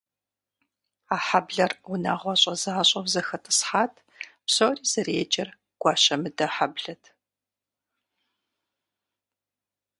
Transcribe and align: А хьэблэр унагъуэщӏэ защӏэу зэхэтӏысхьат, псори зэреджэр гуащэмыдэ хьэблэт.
А 1.15 1.17
хьэблэр 1.25 1.71
унагъуэщӏэ 1.91 2.53
защӏэу 2.61 3.05
зэхэтӏысхьат, 3.13 3.93
псори 4.45 4.81
зэреджэр 4.91 5.49
гуащэмыдэ 5.81 6.47
хьэблэт. 6.55 7.03